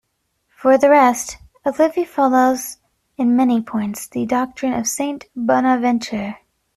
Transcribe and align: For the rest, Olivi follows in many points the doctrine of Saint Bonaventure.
For 0.55 0.79
the 0.79 0.89
rest, 0.89 1.37
Olivi 1.63 2.05
follows 2.07 2.77
in 3.17 3.35
many 3.35 3.61
points 3.61 4.07
the 4.07 4.25
doctrine 4.25 4.73
of 4.73 4.87
Saint 4.87 5.25
Bonaventure. 5.35 6.37